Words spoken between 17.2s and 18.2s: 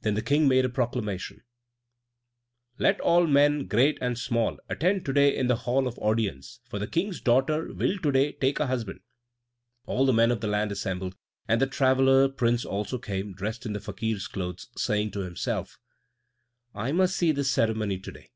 this ceremony to